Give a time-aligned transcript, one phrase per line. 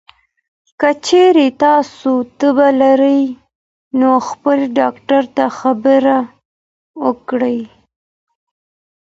[0.79, 3.21] که چېرې تاسو تبه لرئ،
[3.99, 6.03] نو خپل ډاکټر ته خبر
[7.03, 7.59] ورکړئ.